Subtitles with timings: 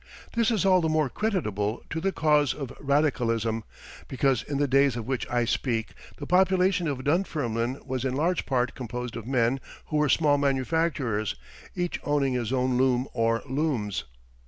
[0.33, 3.63] This is all the more creditable to the cause of radicalism
[4.07, 8.47] because in the days of which I speak the population of Dunfermline was in large
[8.47, 9.59] part composed of men
[9.89, 11.35] who were small manufacturers,
[11.75, 14.05] each owning his own loom or looms.